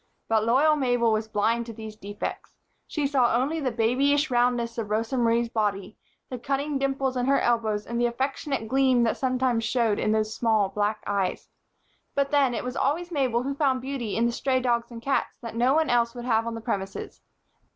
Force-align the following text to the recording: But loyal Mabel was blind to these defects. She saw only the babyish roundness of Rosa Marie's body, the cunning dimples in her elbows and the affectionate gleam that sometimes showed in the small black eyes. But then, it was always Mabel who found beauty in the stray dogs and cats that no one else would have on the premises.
But 0.27 0.43
loyal 0.45 0.75
Mabel 0.75 1.11
was 1.11 1.27
blind 1.27 1.67
to 1.67 1.73
these 1.73 1.95
defects. 1.95 2.55
She 2.87 3.05
saw 3.05 3.35
only 3.35 3.59
the 3.59 3.69
babyish 3.69 4.31
roundness 4.31 4.79
of 4.79 4.89
Rosa 4.89 5.15
Marie's 5.15 5.47
body, 5.47 5.95
the 6.27 6.39
cunning 6.39 6.79
dimples 6.79 7.15
in 7.15 7.27
her 7.27 7.39
elbows 7.39 7.85
and 7.85 8.01
the 8.01 8.07
affectionate 8.07 8.67
gleam 8.67 9.03
that 9.03 9.15
sometimes 9.17 9.63
showed 9.63 9.99
in 9.99 10.11
the 10.11 10.25
small 10.25 10.69
black 10.69 11.03
eyes. 11.05 11.49
But 12.15 12.31
then, 12.31 12.55
it 12.55 12.63
was 12.63 12.75
always 12.75 13.11
Mabel 13.11 13.43
who 13.43 13.53
found 13.53 13.81
beauty 13.83 14.15
in 14.17 14.25
the 14.25 14.31
stray 14.31 14.59
dogs 14.59 14.89
and 14.89 15.03
cats 15.03 15.37
that 15.41 15.53
no 15.53 15.75
one 15.75 15.91
else 15.91 16.15
would 16.15 16.25
have 16.25 16.47
on 16.47 16.55
the 16.55 16.61
premises. 16.61 17.21